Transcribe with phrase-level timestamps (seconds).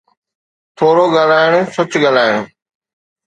[0.77, 2.35] ٿورو ڳالهائڻ، سچ ڳالهائڻ.